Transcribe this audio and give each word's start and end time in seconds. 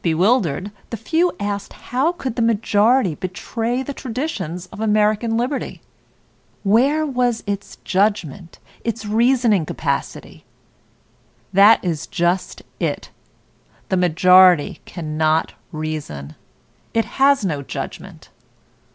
Bewildered, 0.00 0.72
the 0.88 0.96
few 0.96 1.36
asked 1.38 1.74
how 1.74 2.12
could 2.12 2.34
the 2.36 2.40
majority 2.40 3.14
betray 3.14 3.82
the 3.82 3.92
traditions 3.92 4.64
of 4.68 4.80
American 4.80 5.36
liberty? 5.36 5.82
Where 6.62 7.04
was 7.04 7.44
its 7.46 7.76
judgment, 7.84 8.58
its 8.84 9.04
reasoning 9.04 9.66
capacity? 9.66 10.46
That 11.52 11.84
is 11.84 12.06
just 12.06 12.62
it, 12.80 13.10
the 13.90 13.98
majority 13.98 14.80
cannot 14.86 15.52
reason; 15.72 16.36
it 16.94 17.04
has 17.20 17.44
no 17.44 17.60
judgment. 17.60 18.30